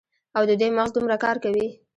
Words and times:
او 0.37 0.43
د 0.49 0.51
دوي 0.59 0.69
مغـز 0.77 0.91
دومـره 0.93 1.17
کـار 1.23 1.37
کـوي. 1.43 1.67